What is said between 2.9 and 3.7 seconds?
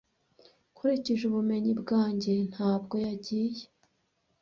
yagiye.